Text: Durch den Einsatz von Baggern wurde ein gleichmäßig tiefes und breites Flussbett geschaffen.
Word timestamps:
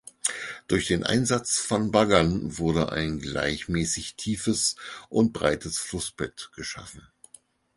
Durch 0.67 0.87
den 0.87 1.03
Einsatz 1.03 1.59
von 1.59 1.91
Baggern 1.91 2.57
wurde 2.57 2.91
ein 2.91 3.19
gleichmäßig 3.19 4.15
tiefes 4.15 4.75
und 5.09 5.31
breites 5.31 5.77
Flussbett 5.77 6.49
geschaffen. 6.55 7.07